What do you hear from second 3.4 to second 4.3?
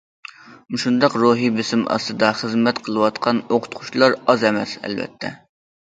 ئوقۇتقۇچىلار